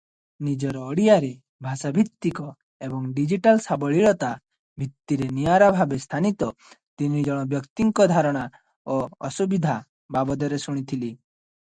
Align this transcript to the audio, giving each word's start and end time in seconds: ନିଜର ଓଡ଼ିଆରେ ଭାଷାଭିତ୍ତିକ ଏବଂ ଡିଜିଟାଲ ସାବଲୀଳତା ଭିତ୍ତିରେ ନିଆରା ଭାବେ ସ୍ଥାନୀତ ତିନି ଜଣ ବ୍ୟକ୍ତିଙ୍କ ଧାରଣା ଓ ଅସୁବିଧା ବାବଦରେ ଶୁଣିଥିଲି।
ନିଜର 0.45 0.79
ଓଡ଼ିଆରେ 0.91 1.27
ଭାଷାଭିତ୍ତିକ 1.65 2.45
ଏବଂ 2.87 3.03
ଡିଜିଟାଲ 3.17 3.61
ସାବଲୀଳତା 3.65 4.31
ଭିତ୍ତିରେ 4.85 5.27
ନିଆରା 5.41 5.67
ଭାବେ 5.77 6.01
ସ୍ଥାନୀତ 6.07 6.49
ତିନି 6.65 7.23
ଜଣ 7.29 7.45
ବ୍ୟକ୍ତିଙ୍କ 7.53 8.09
ଧାରଣା 8.15 8.47
ଓ 8.97 8.99
ଅସୁବିଧା 9.31 9.77
ବାବଦରେ 10.19 10.61
ଶୁଣିଥିଲି। 10.67 11.13